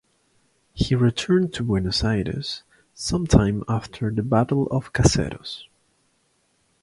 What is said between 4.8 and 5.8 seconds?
Caseros.